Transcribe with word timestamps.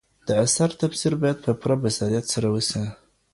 د 0.27 0.29
اثر 0.45 0.69
تفسیر 0.81 1.13
باید 1.21 1.37
په 1.45 1.51
پوره 1.59 1.75
بصیرت 1.83 2.25
سره 2.33 2.47
وسي. 2.55 2.83